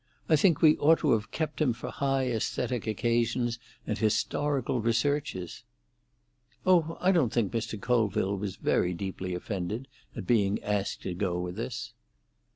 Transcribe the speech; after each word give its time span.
I 0.27 0.35
think 0.35 0.63
we 0.63 0.77
ought 0.79 0.97
to 1.01 1.11
have 1.11 1.29
kept 1.29 1.61
him 1.61 1.73
for 1.73 1.91
high 1.91 2.31
aesthetic 2.31 2.87
occasions 2.87 3.59
and 3.85 3.99
historical 3.99 4.81
researches." 4.81 5.63
"Oh, 6.65 6.97
I 6.99 7.11
don't 7.11 7.31
think 7.31 7.51
Mr. 7.53 7.79
Colville 7.79 8.35
was 8.35 8.55
very 8.55 8.95
deeply 8.95 9.35
offended 9.35 9.87
at 10.15 10.25
being 10.25 10.57
asked 10.63 11.03
to 11.03 11.13
go 11.13 11.39
with 11.39 11.59
us." 11.59 11.93